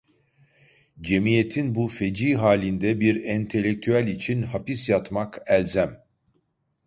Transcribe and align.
Cemiyetin 1.01 1.75
bu 1.75 1.87
feci 1.87 2.35
halinde 2.35 2.99
bir 2.99 3.23
entelektüel 3.23 4.07
için 4.07 4.41
hapis 4.43 4.89
yatmak 4.89 5.41
elzem. 5.47 5.99